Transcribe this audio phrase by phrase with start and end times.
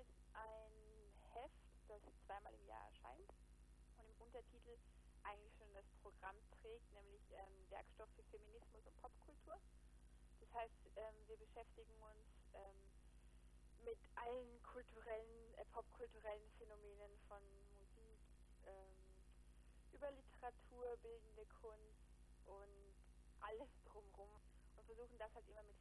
[0.00, 1.54] ist ein Heft,
[1.88, 3.30] das zweimal im Jahr erscheint
[3.96, 4.78] und im Untertitel
[5.22, 9.58] eigentlich schon das Programm trägt, nämlich ähm, Werkstoff für Feminismus und Popkultur.
[10.40, 12.92] Das heißt, ähm, wir beschäftigen uns ähm,
[13.84, 17.42] mit allen kulturellen, äh, popkulturellen Phänomenen von
[17.76, 18.20] Musik
[18.66, 19.18] ähm,
[19.92, 21.98] über Literatur, bildende Kunst
[22.46, 22.94] und
[23.40, 24.42] alles drumherum
[24.76, 25.76] und versuchen das halt immer mit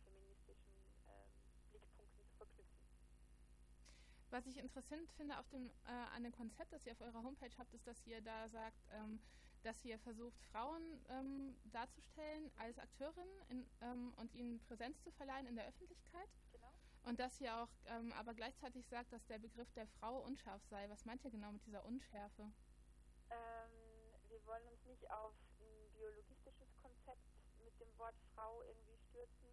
[4.29, 7.51] Was ich interessant finde auf dem, äh, an dem Konzept, das ihr auf eurer Homepage
[7.57, 9.19] habt, ist, dass ihr da sagt, ähm,
[9.63, 15.47] dass ihr versucht, Frauen ähm, darzustellen als Akteurinnen in, ähm, und ihnen Präsenz zu verleihen
[15.47, 16.29] in der Öffentlichkeit.
[16.51, 16.67] Genau.
[17.03, 20.89] Und dass ihr auch ähm, aber gleichzeitig sagt, dass der Begriff der Frau unscharf sei.
[20.89, 22.51] Was meint ihr genau mit dieser Unschärfe?
[23.29, 27.23] Ähm, wir wollen uns nicht auf ein biologistisches Konzept
[27.63, 29.47] mit dem Wort Frau irgendwie stürzen.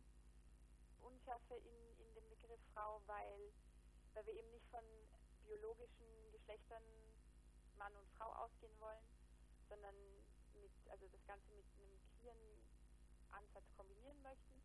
[1.01, 3.53] Unschärfe in, in dem Begriff Frau, weil
[4.15, 4.85] weil wir eben nicht von
[5.45, 6.83] biologischen Geschlechtern
[7.77, 9.05] Mann und Frau ausgehen wollen,
[9.69, 9.95] sondern
[10.55, 12.65] mit, also das Ganze mit einem queeren
[13.31, 14.63] Ansatz kombinieren möchten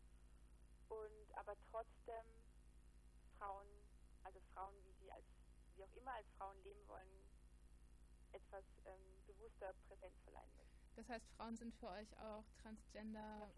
[0.88, 2.24] und aber trotzdem
[3.38, 3.66] Frauen,
[4.22, 5.26] also Frauen, wie sie als,
[5.74, 7.28] wie auch immer als Frauen leben wollen,
[8.32, 10.70] etwas ähm, bewusster Präsenz verleihen möchten.
[10.96, 13.50] Das heißt, Frauen sind für euch auch Transgender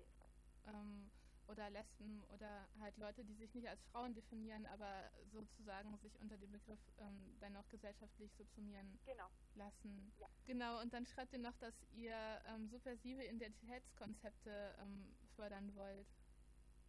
[0.67, 1.11] ähm,
[1.49, 6.37] oder Lesben oder halt Leute, die sich nicht als Frauen definieren, aber sozusagen sich unter
[6.37, 9.29] dem Begriff ähm, dann auch gesellschaftlich subsumieren Genau.
[9.55, 10.13] lassen.
[10.19, 10.29] Ja.
[10.47, 16.07] Genau, und dann schreibt ihr noch, dass ihr ähm, subversive Identitätskonzepte ähm, fördern wollt.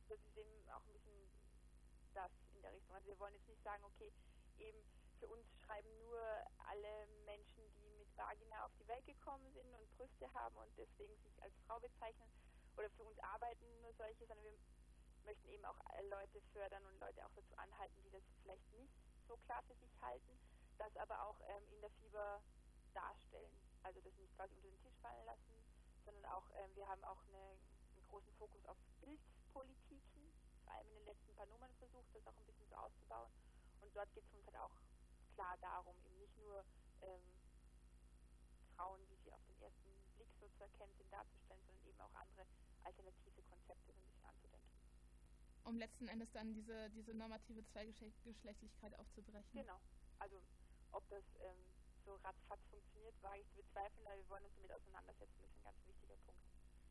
[0.10, 1.30] das ist eben auch ein bisschen
[2.14, 2.96] das in der Richtung.
[2.96, 4.14] Also wir wollen jetzt nicht sagen, okay,
[4.60, 4.78] eben
[5.20, 6.20] für uns schreiben nur
[6.70, 11.16] alle Menschen, die mit Vagina auf die Welt gekommen sind und Brüste haben und deswegen
[11.24, 12.30] sich als Frau bezeichnen
[12.78, 14.58] oder für uns arbeiten nur solche, sondern wir
[15.26, 15.80] möchten eben auch
[16.10, 18.94] Leute fördern und Leute auch dazu anhalten, die das vielleicht nicht
[19.28, 20.40] so klar für sich halten,
[20.78, 22.42] das aber auch ähm, in der Fieber
[22.94, 23.60] darstellen.
[23.84, 25.64] Also das nicht quasi unter den Tisch fallen lassen,
[26.06, 27.58] sondern auch, ähm, wir haben auch eine,
[27.96, 30.34] einen großen Fokus auf Bildpolitiken,
[30.64, 33.32] vor allem in den letzten paar Nummern versucht, das auch ein bisschen so auszubauen.
[33.82, 34.76] Und dort geht es uns halt auch
[35.36, 36.66] klar darum, eben nicht nur
[37.02, 37.38] ähm,
[38.76, 42.14] Frauen, wie sie auf den ersten Blick so zu erkennen sind, darzustellen, sondern eben auch
[42.14, 42.46] andere
[42.84, 44.70] alternative Konzepte so ein bisschen anzudenken.
[45.64, 49.54] Um letzten Endes dann diese, diese normative Zweigeschlechtlichkeit aufzubrechen.
[49.54, 49.80] Genau.
[50.20, 50.42] Also
[50.92, 51.58] ob das ähm,
[52.06, 55.58] so ratzfatz funktioniert, wage ich zu bezweifeln, aber wir wollen uns damit auseinandersetzen, das ist
[55.58, 56.44] ein ganz wichtiger Punkt.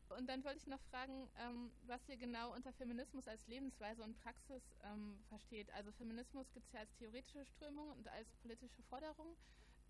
[0.09, 4.17] Und dann wollte ich noch fragen, ähm, was ihr genau unter Feminismus als Lebensweise und
[4.19, 5.71] Praxis ähm, versteht.
[5.71, 9.35] Also Feminismus gibt es ja als theoretische Strömung und als politische Forderung.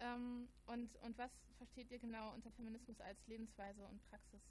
[0.04, 4.42] Ähm, und, und was versteht ihr genau unter Feminismus als Lebensweise und Praxis?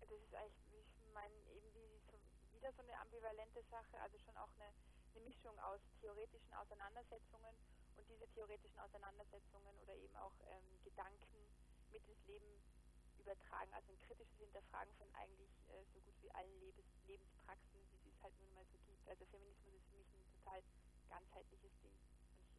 [0.00, 2.12] Das ist eigentlich, ich meine, eben wie so,
[2.52, 4.68] wieder so eine ambivalente Sache, also schon auch eine,
[5.16, 7.56] eine Mischung aus theoretischen Auseinandersetzungen
[7.96, 11.40] und diese theoretischen Auseinandersetzungen oder eben auch ähm, Gedanken
[11.90, 12.60] mit ins Leben
[13.16, 18.10] übertragen, also ein kritisches Hinterfragen von eigentlich äh, so gut wie allen Lebens Lebenspraxen, wie
[18.10, 19.08] es halt nun mal so gibt.
[19.08, 20.62] Also Feminismus ist für mich ein total
[21.08, 21.96] ganzheitliches Ding.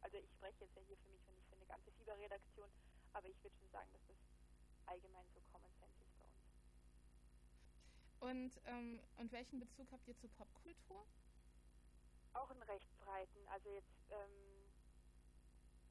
[0.00, 2.70] Also ich spreche jetzt ja hier für mich und nicht für eine ganze Fieberredaktion,
[3.12, 4.16] aber ich würde schon sagen, dass das
[4.86, 6.40] allgemein so Common Sense ist bei uns.
[8.20, 11.06] Und, ähm, und welchen Bezug habt ihr zur Popkultur?
[12.32, 13.48] Auch einen recht breiten.
[13.48, 14.70] Also jetzt, ähm,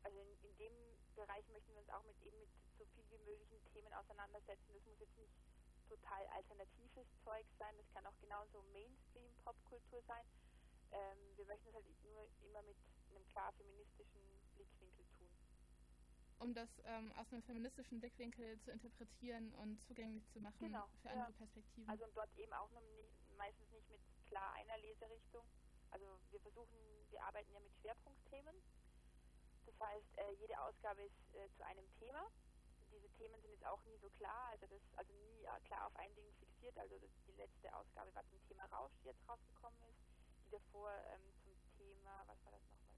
[0.04, 0.74] also in, in, dem
[1.16, 4.74] Bereich möchten wir uns auch mit eben mit so viel wie möglichen Themen auseinandersetzen.
[4.74, 5.34] Das muss jetzt nicht
[5.90, 10.26] total alternatives Zeug sein, das kann auch genauso Mainstream-Popkultur sein.
[10.92, 12.78] Ähm, wir möchten es halt nur immer mit
[13.12, 14.22] einem klar feministischen
[14.56, 15.30] Blickwinkel tun.
[16.40, 21.10] Um das ähm, aus einem feministischen Blickwinkel zu interpretieren und zugänglich zu machen genau, für
[21.10, 21.38] andere ja.
[21.38, 21.90] Perspektiven.
[21.90, 25.44] Also und dort eben auch nicht, meistens nicht mit klar einer Leserichtung.
[25.92, 26.78] Also wir versuchen,
[27.10, 28.56] wir arbeiten ja mit Schwerpunktthemen.
[29.66, 32.24] Das heißt, äh, jede Ausgabe ist äh, zu einem Thema.
[32.92, 35.96] Diese Themen sind jetzt auch nie so klar, also das also nie äh, klar auf
[35.96, 36.78] ein Ding fixiert.
[36.78, 36.96] Also
[37.28, 40.00] die letzte Ausgabe war zum Thema Rausch, die jetzt rausgekommen ist.
[40.46, 42.89] Die davor ähm, zum Thema, was war das nochmal?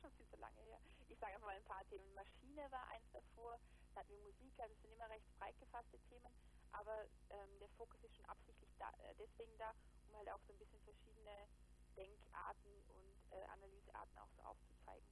[0.00, 0.80] Schon viel zu lange her.
[1.08, 2.14] Ich sage einfach mal ein paar Themen.
[2.14, 3.58] Maschine war eins davor,
[3.94, 6.32] da hatten wir Musik, also es sind immer recht breit gefasste Themen,
[6.72, 9.74] aber ähm, der Fokus ist schon absichtlich da, äh, deswegen da,
[10.08, 11.48] um halt auch so ein bisschen verschiedene
[11.96, 15.08] Denkarten und äh, Analysearten auch so aufzuzeigen.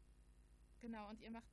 [0.81, 1.48] Genau, und ihr macht,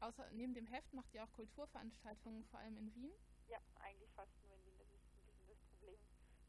[0.00, 3.12] außer neben dem Heft, macht ihr auch Kulturveranstaltungen, vor allem in Wien?
[3.46, 5.98] Ja, eigentlich fast nur in Wien, das ist ein bisschen das Problem.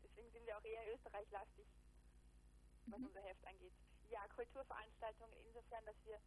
[0.04, 1.68] Deswegen sind wir auch eher Österreich-lastig,
[2.88, 3.06] was mhm.
[3.08, 3.74] unser Heft angeht.
[4.10, 6.20] Ja, Kulturveranstaltungen insofern, dass wir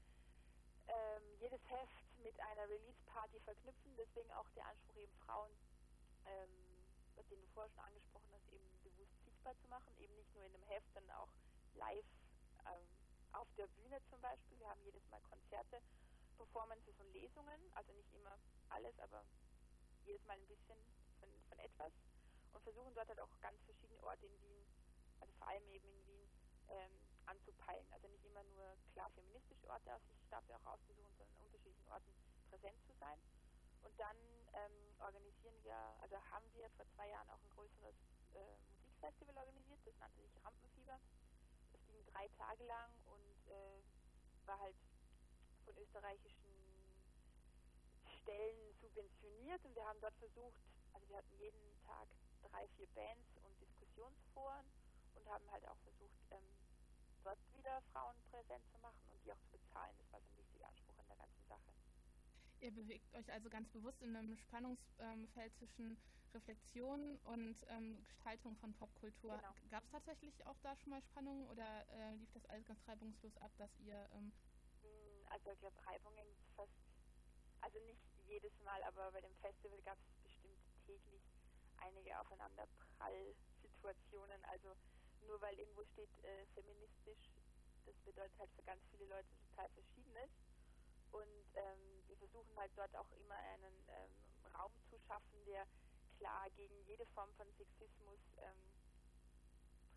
[0.87, 5.51] ähm, jedes Heft mit einer Release-Party verknüpfen, deswegen auch der Anspruch eben Frauen,
[6.25, 6.87] ähm,
[7.31, 10.55] den du vorher schon angesprochen hast, eben bewusst sichtbar zu machen, eben nicht nur in
[10.55, 11.33] einem Heft, sondern auch
[11.75, 12.07] live
[12.67, 12.87] ähm,
[13.33, 14.59] auf der Bühne zum Beispiel.
[14.61, 15.83] Wir haben jedes Mal Konzerte,
[16.37, 18.39] Performances und Lesungen, also nicht immer
[18.69, 19.25] alles, aber
[20.05, 20.79] jedes Mal ein bisschen
[21.19, 21.93] von, von etwas.
[22.53, 24.67] Und versuchen dort halt auch ganz verschiedene Orte in Wien,
[25.21, 26.31] also vor allem eben in Wien,
[26.69, 27.87] ähm, anzupeilen.
[27.93, 31.89] Also nicht immer nur klar feministische Orte aus sich dafür auch auszusuchen, sondern an unterschiedlichen
[31.89, 32.15] Orten
[32.49, 33.19] präsent zu sein.
[33.83, 34.17] Und dann
[34.55, 37.95] ähm, organisieren wir, also haben wir vor zwei Jahren auch ein größeres
[38.35, 38.59] äh,
[39.03, 41.01] Musikfestival organisiert, das nannte sich Rampenfieber.
[41.73, 43.83] Das ging drei Tage lang und äh,
[44.47, 44.77] war halt
[45.65, 46.53] von österreichischen
[48.21, 50.55] Stellen subventioniert und wir haben dort versucht,
[50.93, 52.09] also wir hatten jeden Tag
[52.43, 54.67] drei, vier Bands und Diskussionsforen
[55.15, 56.57] und haben halt auch versucht, ähm,
[57.25, 59.95] dort wieder Frauen präsent zu machen und die auch zu bezahlen.
[59.99, 61.73] Das war so ein wichtiger Anspruch an der ganzen Sache.
[62.61, 65.97] Ihr bewegt euch also ganz bewusst in einem Spannungsfeld zwischen
[66.35, 69.37] Reflexion und ähm, Gestaltung von Popkultur.
[69.37, 69.55] Genau.
[69.71, 73.37] Gab es tatsächlich auch da schon mal Spannungen oder äh, lief das alles ganz reibungslos
[73.39, 74.09] ab, dass ihr...
[74.15, 74.33] Ähm
[74.81, 76.27] hm, also ich glaube, Reibungen
[76.57, 76.73] fast,
[77.61, 81.23] also nicht jedes Mal, aber bei dem Festival gab es bestimmt täglich
[81.79, 84.45] einige Aufeinanderprall-Situationen.
[84.45, 84.75] Also
[85.27, 87.31] nur weil irgendwo steht äh, feministisch,
[87.85, 90.31] das bedeutet halt für ganz viele Leute total Verschiedenes.
[91.11, 94.17] Und ähm, wir versuchen halt dort auch immer einen ähm,
[94.55, 95.67] Raum zu schaffen, der
[96.19, 98.73] klar gegen jede Form von Sexismus ähm,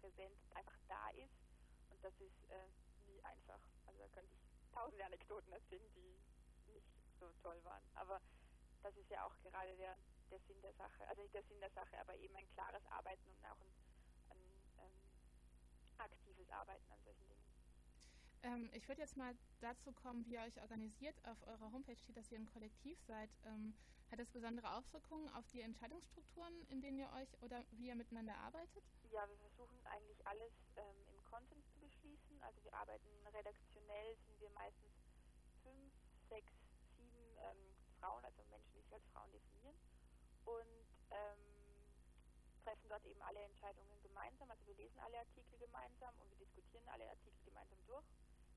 [0.01, 1.33] präsent einfach da ist.
[1.89, 2.67] Und das ist äh,
[3.07, 3.59] nie einfach.
[3.85, 6.19] Also da könnte ich tausende Anekdoten erzählen, die
[6.73, 6.87] nicht
[7.19, 7.83] so toll waren.
[7.95, 8.21] Aber
[8.81, 9.97] das ist ja auch gerade der,
[10.31, 11.07] der Sinn der Sache.
[11.07, 13.71] Also nicht der Sinn der Sache, aber eben ein klares Arbeiten und auch ein
[17.13, 17.35] Dingen.
[18.43, 21.15] Ähm, ich würde jetzt mal dazu kommen, wie ihr euch organisiert.
[21.25, 23.29] Auf eurer Homepage steht, dass ihr ein Kollektiv seid.
[23.45, 23.75] Ähm,
[24.11, 28.37] hat das besondere Auswirkungen auf die Entscheidungsstrukturen, in denen ihr euch oder wie ihr miteinander
[28.37, 28.83] arbeitet?
[29.11, 32.41] Ja, wir versuchen eigentlich alles ähm, im Content zu beschließen.
[32.43, 34.93] Also wir arbeiten redaktionell, sind wir meistens
[35.63, 35.91] fünf,
[36.29, 36.53] sechs,
[36.95, 39.75] sieben ähm, Frauen, also Menschen, die sich als Frauen definieren.
[40.45, 41.54] Und ähm,
[42.65, 44.49] treffen dort eben alle Entscheidungen gemeinsam.
[44.49, 48.05] Also wir lesen alle Artikel gemeinsam und wir diskutieren alle Artikel gemeinsam durch,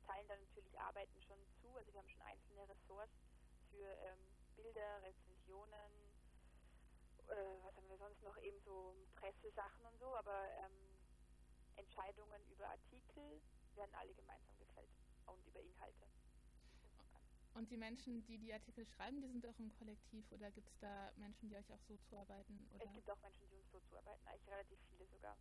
[0.06, 1.76] teilen dann natürlich Arbeiten schon zu.
[1.76, 3.12] Also wir haben schon einzelne Ressorts
[3.70, 5.93] für ähm, Bilder, Rezensionen,
[7.28, 10.99] äh, was haben wir sonst noch, eben so Pressesachen und so, aber ähm,
[11.76, 13.43] Entscheidungen über Artikel
[13.75, 14.90] werden alle gemeinsam gefällt
[15.26, 16.08] und über Inhalte.
[17.58, 20.78] Und die Menschen, die die Artikel schreiben, die sind auch im Kollektiv oder gibt es
[20.78, 22.70] da Menschen, die euch auch so zuarbeiten?
[22.72, 22.84] Oder?
[22.84, 25.37] Es gibt auch Menschen, die uns so zuarbeiten, eigentlich relativ viele sogar.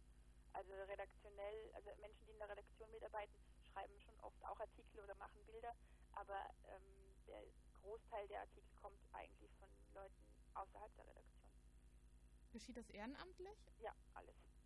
[0.54, 5.14] Also redaktionell, also Menschen, die in der Redaktion mitarbeiten, schreiben schon oft auch Artikel oder
[5.14, 5.76] machen Bilder,
[6.14, 7.44] aber ähm, der
[7.74, 10.26] Großteil der Artikel kommt eigentlich von Leuten
[10.56, 11.52] außerhalb der Redaktion.
[12.52, 13.60] Geschieht das ehrenamtlich?
[13.78, 14.57] Ja, alles.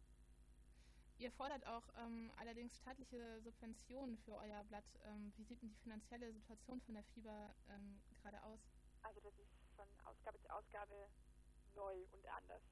[1.21, 4.89] Ihr fordert auch ähm, allerdings staatliche Subventionen für euer Blatt.
[5.05, 8.57] Ähm, wie sieht denn die finanzielle Situation von der Fieber ähm, gerade aus?
[9.03, 10.95] Also das ist von Ausgabe zu Ausgabe
[11.75, 12.63] neu und anders.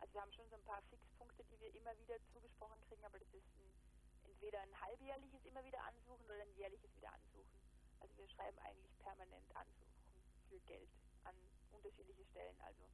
[0.00, 3.18] Also wir haben schon so ein paar Fixpunkte, die wir immer wieder zugesprochen kriegen, aber
[3.18, 3.68] das ist ein,
[4.24, 7.60] entweder ein halbjährliches immer wieder ansuchen oder ein jährliches wieder ansuchen.
[8.00, 10.00] Also wir schreiben eigentlich permanent Ansuchen
[10.48, 10.88] für Geld
[11.24, 11.36] an
[11.72, 12.56] unterschiedliche Stellen.
[12.64, 12.88] Also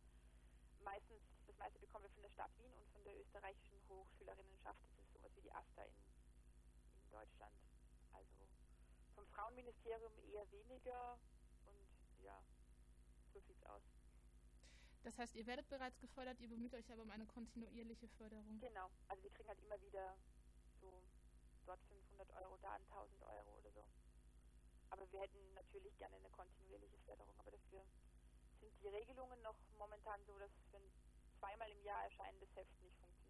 [1.62, 4.80] meiste bekommen wir von der Stadt Wien und von der österreichischen Hochschülerinnenschaft.
[4.96, 5.94] Das ist sowas wie die AStA in,
[7.04, 7.54] in Deutschland.
[8.12, 8.48] Also
[9.14, 11.20] vom Frauenministerium eher weniger
[11.66, 11.86] und
[12.18, 12.42] ja,
[13.32, 13.82] so sieht's aus.
[15.04, 18.58] Das heißt, ihr werdet bereits gefördert, ihr bemüht euch aber um eine kontinuierliche Förderung.
[18.58, 20.16] Genau, also wir kriegen halt immer wieder
[20.80, 21.04] so
[21.64, 23.86] dort 500 Euro, da 1000 Euro oder so.
[24.90, 27.84] Aber wir hätten natürlich gerne eine kontinuierliche Förderung, aber dafür
[28.60, 30.92] sind die Regelungen noch momentan so, dass für ein
[31.42, 33.21] zweimal im Jahr erscheinendes Heft nicht funktioniert.